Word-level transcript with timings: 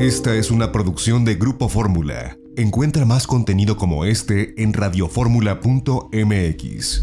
Esta 0.00 0.34
es 0.34 0.50
una 0.50 0.72
producción 0.72 1.24
de 1.26 1.34
Grupo 1.34 1.68
Fórmula. 1.68 2.38
Encuentra 2.56 3.04
más 3.04 3.26
contenido 3.26 3.76
como 3.76 4.06
este 4.06 4.54
en 4.62 4.72
radioformula.mx. 4.72 7.02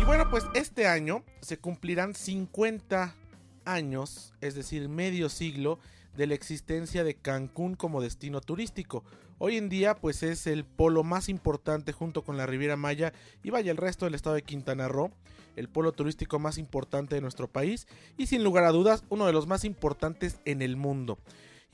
Y 0.00 0.04
bueno, 0.06 0.30
pues 0.30 0.44
este 0.54 0.86
año 0.86 1.22
se 1.42 1.58
cumplirán 1.58 2.14
50 2.14 3.14
años, 3.64 4.34
es 4.40 4.54
decir, 4.54 4.88
medio 4.88 5.28
siglo, 5.28 5.78
de 6.16 6.26
la 6.26 6.34
existencia 6.34 7.04
de 7.04 7.14
Cancún 7.14 7.74
como 7.74 8.02
destino 8.02 8.40
turístico. 8.40 9.04
Hoy 9.38 9.56
en 9.56 9.68
día 9.68 9.94
pues 9.94 10.22
es 10.22 10.46
el 10.46 10.64
polo 10.64 11.02
más 11.02 11.28
importante 11.28 11.92
junto 11.92 12.22
con 12.22 12.36
la 12.36 12.46
Riviera 12.46 12.76
Maya 12.76 13.12
y 13.42 13.50
vaya 13.50 13.70
el 13.70 13.76
resto 13.76 14.04
del 14.04 14.14
estado 14.14 14.36
de 14.36 14.42
Quintana 14.42 14.88
Roo, 14.88 15.10
el 15.56 15.68
polo 15.68 15.92
turístico 15.92 16.38
más 16.38 16.58
importante 16.58 17.14
de 17.14 17.20
nuestro 17.20 17.48
país 17.48 17.86
y 18.16 18.26
sin 18.26 18.44
lugar 18.44 18.64
a 18.64 18.72
dudas 18.72 19.04
uno 19.08 19.26
de 19.26 19.32
los 19.32 19.46
más 19.46 19.64
importantes 19.64 20.38
en 20.44 20.62
el 20.62 20.76
mundo. 20.76 21.18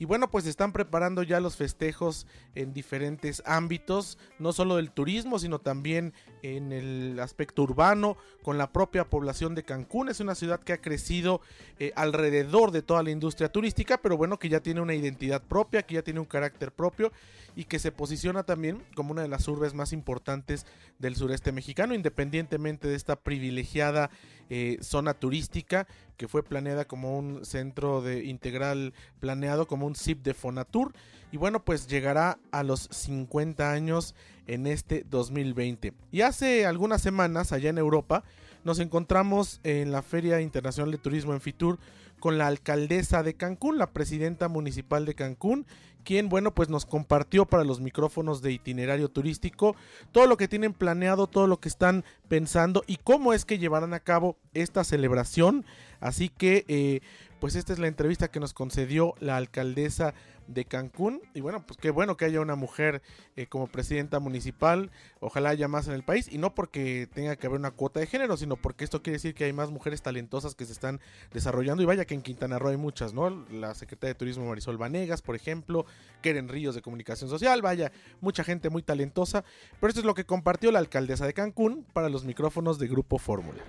Y 0.01 0.05
bueno, 0.05 0.31
pues 0.31 0.45
están 0.45 0.71
preparando 0.71 1.23
ya 1.23 1.41
los 1.41 1.57
festejos 1.57 2.25
en 2.55 2.73
diferentes 2.73 3.43
ámbitos, 3.45 4.17
no 4.39 4.53
solo 4.53 4.77
del 4.77 4.91
turismo, 4.91 5.39
sino 5.39 5.59
también 5.59 6.13
en 6.41 6.71
el 6.71 7.19
aspecto 7.19 7.63
urbano, 7.63 8.15
con 8.41 8.57
la 8.57 8.71
propia 8.71 9.09
población 9.09 9.55
de 9.55 9.63
Cancún. 9.63 10.07
Es 10.07 10.21
una 10.21 10.35
ciudad 10.35 10.61
que 10.61 10.71
ha 10.71 10.79
crecido 10.79 11.41
eh, 11.79 11.91
alrededor 11.97 12.71
de 12.71 12.81
toda 12.81 13.03
la 13.03 13.11
industria 13.11 13.51
turística, 13.51 13.97
pero 13.97 14.15
bueno, 14.15 14.39
que 14.39 14.47
ya 14.47 14.61
tiene 14.61 14.79
una 14.79 14.95
identidad 14.95 15.43
propia, 15.43 15.83
que 15.83 15.95
ya 15.95 16.01
tiene 16.01 16.21
un 16.21 16.25
carácter 16.25 16.71
propio 16.71 17.11
y 17.57 17.65
que 17.65 17.77
se 17.77 17.91
posiciona 17.91 18.43
también 18.43 18.81
como 18.95 19.11
una 19.11 19.23
de 19.23 19.27
las 19.27 19.49
urbes 19.49 19.73
más 19.73 19.91
importantes 19.91 20.65
del 20.97 21.17
sureste 21.17 21.51
mexicano, 21.51 21.93
independientemente 21.93 22.87
de 22.87 22.95
esta 22.95 23.17
privilegiada 23.17 24.11
eh, 24.49 24.77
zona 24.79 25.13
turística 25.13 25.87
que 26.19 26.27
fue 26.27 26.43
planeada 26.43 26.83
como 26.83 27.17
un 27.17 27.45
centro 27.45 28.01
de 28.01 28.25
integral 28.25 28.93
planeado 29.21 29.67
como 29.67 29.87
un 29.87 29.95
zip 29.95 30.21
de 30.21 30.33
Fonatur. 30.33 30.91
Y 31.31 31.37
bueno 31.37 31.63
pues 31.63 31.87
llegará 31.87 32.37
a 32.51 32.61
los 32.61 32.89
50 32.91 33.71
años 33.71 34.15
en 34.45 34.67
este 34.67 35.05
2020 35.09 35.93
y 36.11 36.21
hace 36.21 36.65
algunas 36.65 37.01
semanas 37.01 37.53
allá 37.53 37.69
en 37.69 37.77
Europa 37.77 38.23
nos 38.65 38.79
encontramos 38.79 39.61
en 39.63 39.91
la 39.91 40.01
Feria 40.01 40.41
Internacional 40.41 40.91
de 40.91 40.97
Turismo 40.97 41.33
en 41.33 41.39
Fitur 41.39 41.79
con 42.19 42.37
la 42.37 42.47
alcaldesa 42.47 43.23
de 43.23 43.33
Cancún, 43.33 43.77
la 43.77 43.91
presidenta 43.91 44.47
municipal 44.47 45.05
de 45.05 45.15
Cancún, 45.15 45.65
quien, 46.03 46.29
bueno, 46.29 46.53
pues 46.53 46.69
nos 46.69 46.85
compartió 46.85 47.45
para 47.45 47.63
los 47.63 47.81
micrófonos 47.81 48.41
de 48.41 48.51
itinerario 48.51 49.09
turístico 49.09 49.75
todo 50.11 50.27
lo 50.27 50.37
que 50.37 50.47
tienen 50.47 50.73
planeado, 50.73 51.27
todo 51.27 51.47
lo 51.47 51.59
que 51.59 51.69
están 51.69 52.03
pensando 52.27 52.83
y 52.87 52.97
cómo 52.97 53.33
es 53.33 53.45
que 53.45 53.59
llevarán 53.59 53.93
a 53.93 53.99
cabo 53.99 54.37
esta 54.53 54.83
celebración. 54.83 55.65
Así 55.99 56.29
que, 56.29 56.65
eh, 56.67 57.01
pues 57.39 57.55
esta 57.55 57.73
es 57.73 57.79
la 57.79 57.87
entrevista 57.87 58.31
que 58.31 58.39
nos 58.39 58.53
concedió 58.53 59.13
la 59.19 59.37
alcaldesa 59.37 60.13
de 60.49 60.65
Cancún. 60.65 61.21
Y 61.33 61.41
bueno, 61.41 61.65
pues 61.65 61.77
qué 61.77 61.91
bueno 61.91 62.17
que 62.17 62.25
haya 62.25 62.41
una 62.41 62.55
mujer 62.55 63.01
eh, 63.35 63.47
como 63.47 63.67
presidenta 63.67 64.19
municipal. 64.19 64.91
Ojalá 65.19 65.49
haya 65.49 65.67
más 65.67 65.87
en 65.87 65.93
el 65.93 66.03
país. 66.03 66.27
Y 66.31 66.37
no 66.37 66.53
porque 66.53 67.07
tenga 67.13 67.35
que 67.35 67.47
haber 67.47 67.59
una 67.59 67.71
cuota 67.71 67.99
de 67.99 68.07
género, 68.07 68.35
sino 68.37 68.55
porque 68.55 68.83
esto 68.83 69.01
quiere 69.01 69.17
decir 69.17 69.35
que 69.35 69.45
hay 69.45 69.53
más 69.53 69.69
mujeres 69.69 70.01
talentosas 70.01 70.55
que 70.55 70.65
se 70.65 70.73
están 70.73 70.99
desarrollando. 71.31 71.83
Y 71.83 71.85
vaya 71.85 72.05
que 72.05 72.15
en 72.15 72.21
Quintana 72.21 72.59
Roo 72.59 72.69
hay 72.69 72.77
muchas, 72.77 73.13
¿no? 73.13 73.29
La 73.51 73.75
secretaria 73.75 74.13
de 74.13 74.17
Turismo 74.17 74.45
Marisol 74.45 74.77
Vanegas, 74.77 75.21
por 75.21 75.35
ejemplo. 75.35 75.85
Keren 76.21 76.49
Ríos 76.49 76.75
de 76.75 76.81
Comunicación 76.81 77.29
Social. 77.29 77.61
Vaya, 77.61 77.91
mucha 78.21 78.43
gente 78.43 78.69
muy 78.69 78.81
talentosa. 78.81 79.43
Pero 79.79 79.89
esto 79.89 80.01
es 80.01 80.05
lo 80.05 80.15
que 80.15 80.25
compartió 80.25 80.71
la 80.71 80.79
alcaldesa 80.79 81.25
de 81.25 81.33
Cancún 81.33 81.85
para 81.93 82.09
los 82.09 82.25
micrófonos 82.25 82.79
de 82.79 82.87
Grupo 82.87 83.17
Fórmula. 83.19 83.63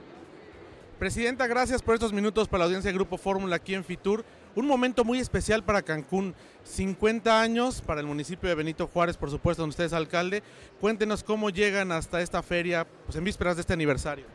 Presidenta, 1.00 1.46
gracias 1.46 1.80
por 1.80 1.94
estos 1.94 2.12
minutos 2.12 2.46
para 2.46 2.58
la 2.58 2.64
audiencia 2.66 2.90
de 2.90 2.94
Grupo 2.94 3.16
Fórmula 3.16 3.56
aquí 3.56 3.74
en 3.74 3.84
Fitur. 3.84 4.22
Un 4.56 4.66
momento 4.66 5.04
muy 5.04 5.20
especial 5.20 5.62
para 5.62 5.82
Cancún, 5.82 6.34
50 6.64 7.40
años 7.40 7.80
para 7.80 8.00
el 8.00 8.06
municipio 8.06 8.48
de 8.48 8.56
Benito 8.56 8.88
Juárez, 8.88 9.16
por 9.16 9.30
supuesto, 9.30 9.62
donde 9.62 9.70
usted 9.70 9.84
es 9.84 9.92
alcalde. 9.92 10.42
Cuéntenos 10.80 11.22
cómo 11.22 11.50
llegan 11.50 11.92
hasta 11.92 12.20
esta 12.20 12.42
feria, 12.42 12.84
pues 13.04 13.16
en 13.16 13.22
vísperas 13.22 13.56
de 13.56 13.60
este 13.60 13.74
aniversario. 13.74 14.26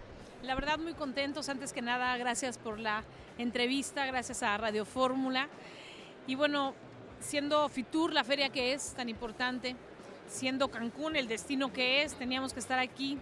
La 0.42 0.56
verdad 0.56 0.78
muy 0.80 0.94
contentos, 0.94 1.50
antes 1.50 1.74
que 1.74 1.82
nada, 1.82 2.16
gracias 2.18 2.58
por 2.58 2.80
la 2.80 3.04
entrevista, 3.38 4.06
gracias 4.06 4.42
a 4.42 4.58
Radio 4.58 4.86
Fórmula. 4.86 5.50
Y 6.28 6.36
bueno, 6.36 6.74
siendo 7.20 7.68
Fitur 7.68 8.14
la 8.14 8.24
feria 8.24 8.50
que 8.50 8.72
es 8.72 8.94
tan 8.94 9.10
importante, 9.10 9.76
siendo 10.30 10.70
Cancún 10.70 11.18
el 11.18 11.28
destino 11.28 11.74
que 11.74 12.04
es, 12.04 12.14
teníamos 12.14 12.54
que 12.54 12.60
estar 12.62 12.80
aquí 12.80 13.18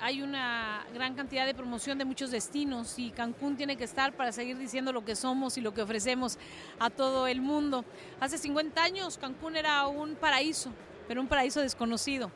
hay 0.00 0.22
una 0.22 0.86
gran 0.94 1.14
cantidad 1.14 1.46
de 1.46 1.54
promoción 1.54 1.98
de 1.98 2.04
muchos 2.04 2.30
destinos 2.30 2.98
y 2.98 3.10
Cancún 3.10 3.56
tiene 3.56 3.76
que 3.76 3.84
estar 3.84 4.12
para 4.12 4.32
seguir 4.32 4.56
diciendo 4.56 4.92
lo 4.92 5.04
que 5.04 5.16
somos 5.16 5.58
y 5.58 5.60
lo 5.60 5.74
que 5.74 5.82
ofrecemos 5.82 6.38
a 6.78 6.90
todo 6.90 7.26
el 7.26 7.40
mundo. 7.40 7.84
Hace 8.20 8.38
50 8.38 8.82
años 8.82 9.18
Cancún 9.18 9.56
era 9.56 9.86
un 9.86 10.14
paraíso, 10.14 10.70
pero 11.08 11.20
un 11.20 11.26
paraíso 11.26 11.60
desconocido. 11.60 12.30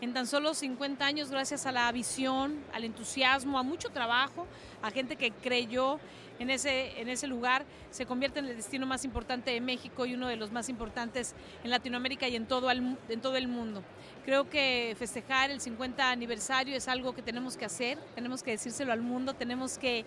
En 0.00 0.12
tan 0.12 0.28
solo 0.28 0.54
50 0.54 1.04
años, 1.04 1.28
gracias 1.28 1.66
a 1.66 1.72
la 1.72 1.90
visión, 1.90 2.62
al 2.72 2.84
entusiasmo, 2.84 3.58
a 3.58 3.64
mucho 3.64 3.88
trabajo, 3.88 4.46
a 4.80 4.92
gente 4.92 5.16
que 5.16 5.32
creyó 5.32 5.98
en 6.38 6.50
ese, 6.50 7.00
en 7.00 7.08
ese 7.08 7.26
lugar, 7.26 7.64
se 7.90 8.06
convierte 8.06 8.38
en 8.38 8.46
el 8.46 8.56
destino 8.56 8.86
más 8.86 9.04
importante 9.04 9.50
de 9.50 9.60
México 9.60 10.06
y 10.06 10.14
uno 10.14 10.28
de 10.28 10.36
los 10.36 10.52
más 10.52 10.68
importantes 10.68 11.34
en 11.64 11.70
Latinoamérica 11.70 12.28
y 12.28 12.36
en 12.36 12.46
todo 12.46 12.70
el, 12.70 12.96
en 13.08 13.20
todo 13.20 13.36
el 13.36 13.48
mundo. 13.48 13.82
Creo 14.24 14.50
que 14.50 14.94
festejar 14.98 15.50
el 15.50 15.60
50 15.60 16.10
aniversario 16.10 16.76
es 16.76 16.86
algo 16.86 17.14
que 17.14 17.22
tenemos 17.22 17.56
que 17.56 17.64
hacer, 17.64 17.98
tenemos 18.14 18.42
que 18.42 18.50
decírselo 18.50 18.92
al 18.92 19.00
mundo, 19.00 19.32
tenemos 19.32 19.78
que 19.78 20.04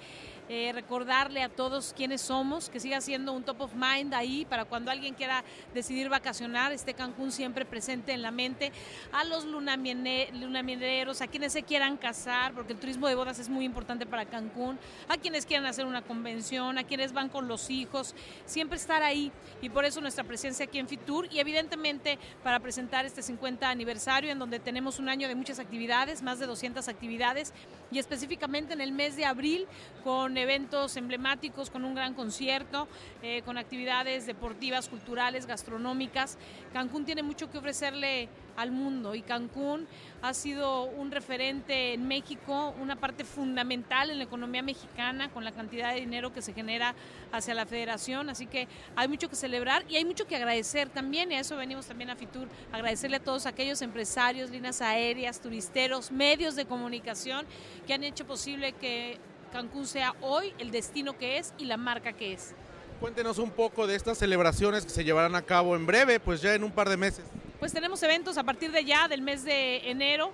eh, 0.48 0.72
recordarle 0.74 1.42
a 1.42 1.50
todos 1.50 1.94
quiénes 1.96 2.22
somos, 2.22 2.70
que 2.70 2.80
siga 2.80 3.02
siendo 3.02 3.34
un 3.34 3.44
top 3.44 3.62
of 3.62 3.74
mind 3.74 4.14
ahí 4.14 4.46
para 4.46 4.66
cuando 4.66 4.92
alguien 4.92 5.16
quiera 5.16 5.44
decidir 5.74 6.10
vacacionar, 6.10 6.72
esté 6.72 6.94
Cancún 6.94 7.32
siempre 7.32 7.66
presente 7.66 8.12
en 8.12 8.22
la 8.22 8.30
mente, 8.30 8.72
a 9.12 9.24
los 9.24 9.46
lunamineros, 9.46 11.22
a 11.22 11.28
quienes 11.28 11.54
se 11.54 11.64
quieran 11.64 11.98
casar, 11.98 12.54
porque 12.54 12.74
el 12.74 12.80
turismo 12.80 13.08
de 13.08 13.16
bodas 13.16 13.40
es 13.40 13.50
muy 13.50 13.66
importante 13.66 14.06
para 14.06 14.26
Cancún, 14.26 14.78
a 15.08 15.18
quienes 15.18 15.48
quieran 15.48 15.66
hacer 15.66 15.86
una 15.86 16.04
convención, 16.22 16.78
a 16.78 16.84
quienes 16.84 17.14
van 17.14 17.30
con 17.30 17.48
los 17.48 17.72
hijos, 17.72 18.14
siempre 18.46 18.78
estar 18.78 19.02
ahí 19.02 19.32
y 19.60 19.70
por 19.70 19.86
eso 19.86 20.02
nuestra 20.02 20.24
presencia 20.24 20.66
aquí 20.66 20.78
en 20.78 20.88
Fitur 20.88 21.28
y 21.32 21.40
evidentemente 21.40 22.20
para 22.44 22.60
presentar 22.60 23.08
este 23.08 23.24
50 23.24 23.68
aniversario 23.68 24.30
en 24.30 24.38
donde 24.38 24.60
tenemos 24.60 25.00
un 25.00 25.10
año 25.10 25.28
de 25.28 25.34
muchas 25.34 25.58
actividades, 25.58 26.22
más 26.22 26.38
de 26.38 26.46
200 26.46 26.88
actividades 26.88 27.54
y 27.92 27.98
específicamente 27.98 28.74
en 28.74 28.82
el 28.82 28.92
mes 28.92 29.16
de 29.16 29.26
abril 29.26 29.66
con 30.04 30.38
eventos 30.38 30.96
emblemáticos, 30.96 31.72
con 31.72 31.86
un 31.86 31.96
gran 31.96 32.14
concierto, 32.14 32.88
eh, 33.24 33.42
con 33.44 33.58
actividades 33.58 34.28
deportivas, 34.28 34.90
culturales, 34.90 35.48
gastronómicas. 35.48 36.38
Cancún 36.72 37.04
tiene 37.04 37.24
mucho 37.24 37.50
que 37.50 37.58
ofrecerle 37.58 38.30
al 38.56 38.72
mundo 38.72 39.16
y 39.16 39.22
Cancún 39.22 39.88
ha 40.22 40.34
sido 40.34 40.84
un 40.84 41.12
referente 41.12 41.94
en 41.94 42.08
México, 42.08 42.74
una 42.80 42.96
parte 42.96 43.24
fundamental 43.24 44.10
en 44.10 44.18
la 44.18 44.24
economía 44.24 44.62
mexicana 44.62 45.32
con 45.32 45.44
la 45.44 45.52
cantidad 45.52 45.94
de 45.94 46.00
dinero 46.00 46.34
que 46.34 46.42
se 46.42 46.54
genera 46.54 46.96
hacia 47.32 47.54
la 47.54 47.66
federación, 47.66 48.30
así 48.30 48.48
que 48.48 48.68
hay 48.96 49.08
mucho 49.08 49.30
que 49.30 49.36
celebrar 49.36 49.84
y 49.90 49.96
hay 49.96 50.06
mucho 50.06 50.28
que 50.28 50.36
agradecer 50.36 50.90
también 50.90 51.32
y 51.32 51.36
a 51.36 51.40
eso 51.40 51.58
venimos 51.58 51.88
también 51.88 52.10
a 52.10 52.16
Fitur, 52.16 52.48
agradecerle 52.72 53.18
a 53.18 53.24
todos 53.24 53.46
aquellos 53.46 53.82
empresarios, 53.82 54.50
líneas 54.50 54.82
aéreas, 54.82 55.42
turisteros, 55.42 56.12
medios 56.12 56.56
de 56.56 56.66
comunicación 56.66 57.46
que 57.88 57.94
han 57.94 58.04
hecho 58.04 58.26
posible 58.26 58.74
que 58.74 59.18
Cancún 59.52 59.86
sea 59.86 60.16
hoy 60.22 60.54
el 60.60 60.72
destino 60.72 61.18
que 61.18 61.38
es 61.38 61.54
y 61.58 61.66
la 61.66 61.78
marca 61.78 62.14
que 62.14 62.34
es. 62.34 62.56
Cuéntenos 63.00 63.40
un 63.40 63.50
poco 63.50 63.88
de 63.88 63.96
estas 63.96 64.20
celebraciones 64.20 64.86
que 64.86 64.92
se 64.92 65.04
llevarán 65.04 65.36
a 65.36 65.42
cabo 65.42 65.76
en 65.76 65.86
breve, 65.86 66.20
pues 66.20 66.42
ya 66.42 66.54
en 66.54 66.64
un 66.64 66.72
par 66.72 66.88
de 66.88 66.98
meses. 66.98 67.26
Pues 67.62 67.74
tenemos 67.74 68.02
eventos 68.02 68.40
a 68.40 68.44
partir 68.44 68.72
de 68.72 68.84
ya, 68.84 69.08
del 69.08 69.22
mes 69.22 69.44
de 69.44 69.88
enero. 69.92 70.34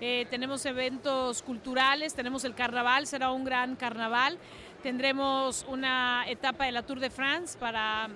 Eh, 0.00 0.28
tenemos 0.30 0.64
eventos 0.64 1.42
culturales, 1.42 2.14
tenemos 2.14 2.44
el 2.44 2.54
carnaval, 2.54 3.08
será 3.08 3.32
un 3.32 3.44
gran 3.44 3.74
carnaval. 3.74 4.38
Tendremos 4.80 5.66
una 5.68 6.22
etapa 6.28 6.66
de 6.66 6.70
la 6.70 6.84
Tour 6.84 7.00
de 7.00 7.10
France 7.10 7.58
para 7.58 8.08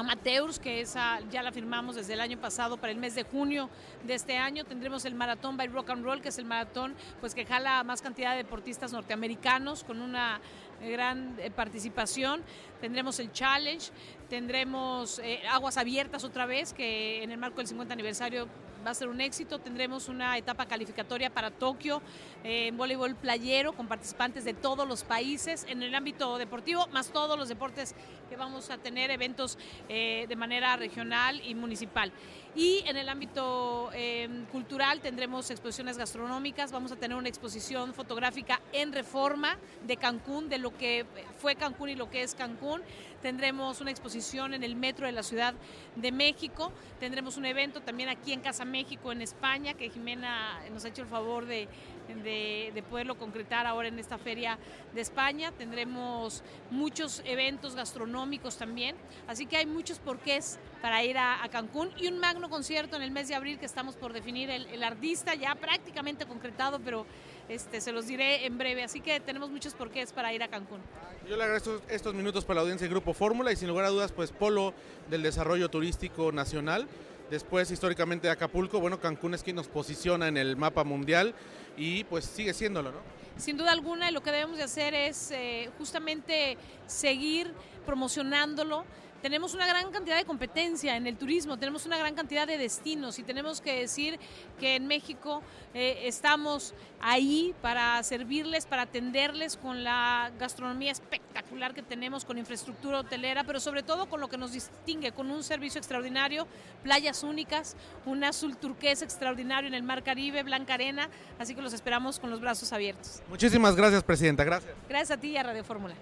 amateurs, 0.00 0.58
que 0.58 0.80
esa 0.80 1.20
ya 1.30 1.42
la 1.42 1.52
firmamos 1.52 1.96
desde 1.96 2.14
el 2.14 2.20
año 2.20 2.38
pasado 2.38 2.76
para 2.76 2.92
el 2.92 2.98
mes 2.98 3.14
de 3.14 3.22
junio 3.22 3.70
de 4.04 4.14
este 4.14 4.36
año. 4.36 4.64
Tendremos 4.64 5.04
el 5.04 5.14
maratón 5.14 5.56
by 5.56 5.68
Rock 5.68 5.90
and 5.90 6.04
Roll, 6.04 6.20
que 6.20 6.30
es 6.30 6.38
el 6.38 6.44
maratón 6.44 6.94
pues 7.20 7.34
que 7.34 7.44
jala 7.44 7.82
más 7.84 8.02
cantidad 8.02 8.32
de 8.32 8.38
deportistas 8.38 8.92
norteamericanos 8.92 9.84
con 9.84 10.00
una 10.00 10.40
gran 10.80 11.36
eh, 11.38 11.50
participación. 11.50 12.42
Tendremos 12.80 13.18
el 13.20 13.32
challenge, 13.32 13.90
tendremos 14.28 15.18
eh, 15.20 15.42
aguas 15.50 15.76
abiertas 15.76 16.24
otra 16.24 16.46
vez, 16.46 16.72
que 16.72 17.22
en 17.22 17.30
el 17.30 17.38
marco 17.38 17.58
del 17.58 17.66
50 17.66 17.92
aniversario 17.92 18.48
va 18.84 18.90
a 18.90 18.94
ser 18.94 19.08
un 19.08 19.20
éxito. 19.20 19.58
Tendremos 19.58 20.08
una 20.08 20.36
etapa 20.38 20.66
calificatoria 20.66 21.30
para 21.30 21.50
Tokio 21.50 22.02
eh, 22.44 22.68
en 22.68 22.76
voleibol 22.76 23.14
playero 23.14 23.72
con 23.72 23.86
participantes 23.86 24.44
de 24.44 24.54
todos 24.54 24.86
los 24.86 25.04
países 25.04 25.66
en 25.68 25.82
el 25.82 25.94
ámbito 25.94 26.38
deportivo, 26.38 26.86
más 26.88 27.10
todos 27.12 27.38
los 27.38 27.48
deportes 27.48 27.94
que 28.28 28.36
vamos 28.36 28.70
a 28.70 28.78
tener, 28.78 29.10
eventos 29.10 29.58
eh, 29.88 30.26
de 30.28 30.36
manera 30.36 30.76
regional 30.76 31.40
y 31.44 31.54
municipal. 31.54 32.12
Y 32.54 32.82
en 32.86 32.96
el 32.96 33.08
ámbito 33.08 33.90
em, 33.92 34.44
cultural 34.46 35.00
tendremos 35.00 35.50
exposiciones 35.50 35.96
gastronómicas, 35.96 36.72
vamos 36.72 36.90
a 36.90 36.96
tener 36.96 37.16
una 37.16 37.28
exposición 37.28 37.94
fotográfica 37.94 38.60
en 38.72 38.92
reforma 38.92 39.56
de 39.86 39.96
Cancún, 39.96 40.48
de 40.48 40.58
lo 40.58 40.76
que 40.76 41.06
fue 41.38 41.54
Cancún 41.54 41.90
y 41.90 41.94
lo 41.94 42.10
que 42.10 42.22
es 42.22 42.34
Cancún. 42.34 42.82
Tendremos 43.22 43.82
una 43.82 43.90
exposición 43.90 44.54
en 44.54 44.62
el 44.62 44.76
metro 44.76 45.04
de 45.04 45.12
la 45.12 45.22
Ciudad 45.22 45.54
de 45.94 46.10
México. 46.10 46.72
Tendremos 46.98 47.36
un 47.36 47.44
evento 47.44 47.82
también 47.82 48.08
aquí 48.08 48.32
en 48.32 48.40
Casa 48.40 48.64
México, 48.64 49.12
en 49.12 49.20
España, 49.20 49.74
que 49.74 49.90
Jimena 49.90 50.58
nos 50.72 50.84
ha 50.84 50.88
hecho 50.88 51.02
el 51.02 51.08
favor 51.08 51.44
de, 51.44 51.68
de, 52.08 52.82
poderlo 52.88 53.18
concretar 53.18 53.66
ahora 53.66 53.88
en 53.88 53.98
esta 53.98 54.16
feria 54.16 54.58
de 54.94 55.02
España. 55.02 55.52
Tendremos 55.52 56.42
muchos 56.70 57.22
eventos 57.26 57.74
gastronómicos 57.74 58.56
también. 58.56 58.96
Así 59.28 59.44
que 59.44 59.58
hay 59.58 59.66
muchos 59.66 59.98
porqués 59.98 60.58
para 60.80 61.04
ir 61.04 61.18
a, 61.18 61.46
Cancún 61.50 61.90
y 61.98 62.06
un 62.06 62.18
magno 62.18 62.48
concierto 62.48 62.96
en 62.96 63.02
el 63.02 63.10
mes 63.10 63.28
de 63.28 63.34
abril 63.34 63.58
que 63.58 63.66
estamos 63.66 63.96
por 63.96 64.12
definir 64.12 64.48
el, 64.50 64.66
el 64.66 64.82
artista 64.82 65.34
ya 65.34 65.54
prácticamente 65.56 66.24
concretado, 66.26 66.78
pero 66.80 67.04
este, 67.50 67.80
se 67.80 67.92
los 67.92 68.06
diré 68.06 68.46
en 68.46 68.56
breve. 68.58 68.82
Así 68.82 69.00
que 69.00 69.20
tenemos 69.20 69.50
muchos 69.50 69.74
porqués 69.74 70.12
para 70.12 70.32
ir 70.32 70.42
a 70.42 70.48
Cancún. 70.48 70.80
Yo 71.28 71.36
le 71.36 71.42
agradezco 71.42 71.80
estos 71.88 72.14
minutos 72.14 72.44
para 72.44 72.56
la 72.56 72.60
audiencia 72.62 72.86
del 72.86 72.94
Grupo 72.94 73.12
Fórmula 73.12 73.52
y 73.52 73.56
sin 73.56 73.68
lugar 73.68 73.84
a 73.84 73.88
dudas, 73.88 74.12
pues 74.12 74.30
polo 74.30 74.72
del 75.08 75.22
desarrollo 75.22 75.68
turístico 75.68 76.32
nacional. 76.32 76.88
Después, 77.30 77.70
históricamente, 77.70 78.26
de 78.26 78.32
Acapulco, 78.32 78.80
bueno, 78.80 78.98
Cancún 78.98 79.34
es 79.34 79.42
quien 79.42 79.56
nos 79.56 79.68
posiciona 79.68 80.26
en 80.26 80.36
el 80.36 80.56
mapa 80.56 80.82
mundial 80.82 81.34
y 81.76 82.04
pues 82.04 82.24
sigue 82.24 82.52
siéndolo, 82.52 82.90
¿no? 82.90 82.98
Sin 83.36 83.56
duda 83.56 83.70
alguna, 83.70 84.10
y 84.10 84.12
lo 84.12 84.20
que 84.20 84.32
debemos 84.32 84.58
de 84.58 84.64
hacer 84.64 84.94
es 84.94 85.30
eh, 85.30 85.70
justamente 85.78 86.58
seguir 86.86 87.52
promocionándolo, 87.86 88.84
tenemos 89.20 89.54
una 89.54 89.66
gran 89.66 89.90
cantidad 89.90 90.16
de 90.16 90.24
competencia 90.24 90.96
en 90.96 91.06
el 91.06 91.16
turismo, 91.16 91.58
tenemos 91.58 91.86
una 91.86 91.98
gran 91.98 92.14
cantidad 92.14 92.46
de 92.46 92.58
destinos 92.58 93.18
y 93.18 93.22
tenemos 93.22 93.60
que 93.60 93.80
decir 93.80 94.18
que 94.58 94.76
en 94.76 94.86
México 94.86 95.42
eh, 95.74 96.02
estamos 96.04 96.74
ahí 97.00 97.54
para 97.62 98.02
servirles, 98.02 98.66
para 98.66 98.82
atenderles 98.82 99.56
con 99.56 99.84
la 99.84 100.30
gastronomía 100.38 100.92
espectacular 100.92 101.74
que 101.74 101.82
tenemos, 101.82 102.24
con 102.24 102.38
infraestructura 102.38 103.00
hotelera, 103.00 103.44
pero 103.44 103.60
sobre 103.60 103.82
todo 103.82 104.06
con 104.08 104.20
lo 104.20 104.28
que 104.28 104.38
nos 104.38 104.52
distingue, 104.52 105.12
con 105.12 105.30
un 105.30 105.42
servicio 105.42 105.78
extraordinario, 105.78 106.46
playas 106.82 107.22
únicas, 107.22 107.76
un 108.06 108.24
azul 108.24 108.56
turquesa 108.56 109.04
extraordinario 109.04 109.68
en 109.68 109.74
el 109.74 109.82
Mar 109.82 110.02
Caribe, 110.02 110.42
Blanca 110.42 110.74
Arena, 110.74 111.08
así 111.38 111.54
que 111.54 111.62
los 111.62 111.72
esperamos 111.72 112.18
con 112.18 112.30
los 112.30 112.40
brazos 112.40 112.72
abiertos. 112.72 113.22
Muchísimas 113.28 113.76
gracias, 113.76 114.02
Presidenta, 114.02 114.44
gracias. 114.44 114.74
Gracias 114.88 115.18
a 115.18 115.20
ti 115.20 115.28
y 115.28 115.36
a 115.36 115.42
Radio 115.42 115.64
Fórmula. 115.64 115.94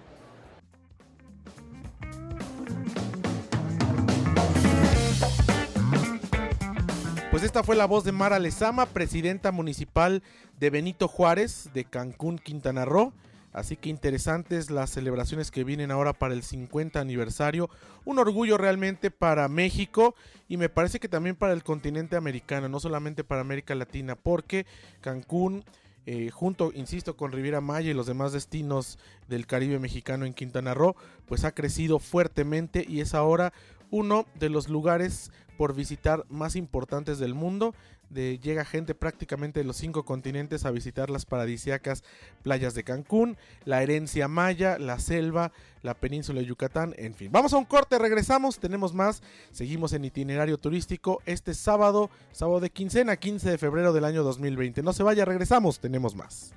Pues 7.31 7.43
esta 7.43 7.63
fue 7.63 7.75
la 7.75 7.85
voz 7.85 8.03
de 8.03 8.11
Mara 8.11 8.39
Lezama, 8.39 8.85
presidenta 8.85 9.51
municipal 9.51 10.23
de 10.59 10.69
Benito 10.69 11.07
Juárez, 11.07 11.69
de 11.73 11.85
Cancún, 11.85 12.37
Quintana 12.37 12.85
Roo. 12.85 13.13
Así 13.53 13.75
que 13.75 13.89
interesantes 13.89 14.69
las 14.69 14.89
celebraciones 14.89 15.49
que 15.49 15.63
vienen 15.63 15.91
ahora 15.91 16.13
para 16.13 16.33
el 16.33 16.43
50 16.43 16.99
aniversario. 16.99 17.69
Un 18.05 18.19
orgullo 18.19 18.57
realmente 18.57 19.09
para 19.09 19.47
México 19.47 20.15
y 20.47 20.57
me 20.57 20.69
parece 20.69 20.99
que 20.99 21.07
también 21.07 21.35
para 21.35 21.53
el 21.53 21.63
continente 21.63 22.15
americano, 22.15 22.69
no 22.69 22.79
solamente 22.79 23.23
para 23.23 23.41
América 23.41 23.73
Latina, 23.73 24.15
porque 24.15 24.65
Cancún, 25.01 25.63
eh, 26.11 26.31
junto, 26.31 26.71
insisto, 26.73 27.15
con 27.15 27.31
Riviera 27.31 27.61
Maya 27.61 27.91
y 27.91 27.93
los 27.93 28.07
demás 28.07 28.31
destinos 28.31 28.97
del 29.27 29.45
Caribe 29.45 29.77
mexicano 29.77 30.25
en 30.25 30.33
Quintana 30.33 30.73
Roo, 30.73 30.95
pues 31.27 31.43
ha 31.43 31.51
crecido 31.51 31.99
fuertemente 31.99 32.83
y 32.89 33.01
es 33.01 33.13
ahora 33.13 33.53
uno 33.91 34.25
de 34.33 34.49
los 34.49 34.69
lugares 34.69 35.31
por 35.55 35.75
visitar 35.75 36.25
más 36.27 36.55
importantes 36.55 37.19
del 37.19 37.35
mundo. 37.35 37.75
De, 38.09 38.39
llega 38.39 38.65
gente 38.65 38.95
prácticamente 38.95 39.59
de 39.59 39.65
los 39.65 39.77
cinco 39.77 40.03
continentes 40.03 40.65
a 40.65 40.71
visitar 40.71 41.09
las 41.09 41.25
paradisiacas 41.25 42.03
playas 42.43 42.73
de 42.73 42.83
Cancún, 42.83 43.37
la 43.65 43.83
herencia 43.83 44.27
maya, 44.27 44.79
la 44.79 44.99
selva, 44.99 45.51
la 45.81 45.93
península 45.93 46.41
de 46.41 46.47
Yucatán, 46.47 46.93
en 46.97 47.13
fin. 47.13 47.31
Vamos 47.31 47.53
a 47.53 47.57
un 47.57 47.65
corte, 47.65 47.99
regresamos, 47.99 48.59
tenemos 48.59 48.93
más, 48.93 49.21
seguimos 49.51 49.93
en 49.93 50.05
itinerario 50.05 50.57
turístico 50.57 51.21
este 51.25 51.53
sábado, 51.53 52.09
sábado 52.31 52.59
de 52.59 52.69
quincena, 52.69 53.17
15 53.17 53.51
de 53.51 53.57
febrero 53.57 53.93
del 53.93 54.05
año 54.05 54.23
2020. 54.23 54.83
No 54.83 54.93
se 54.93 55.03
vaya, 55.03 55.25
regresamos, 55.25 55.79
tenemos 55.79 56.15
más. 56.15 56.53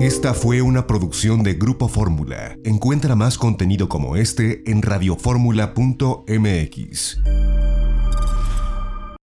Esta 0.00 0.34
fue 0.34 0.62
una 0.62 0.86
producción 0.86 1.42
de 1.42 1.54
Grupo 1.54 1.88
Fórmula. 1.88 2.56
Encuentra 2.64 3.16
más 3.16 3.36
contenido 3.36 3.88
como 3.88 4.14
este 4.16 4.70
en 4.70 4.82
radioformula.mx. 4.82 7.18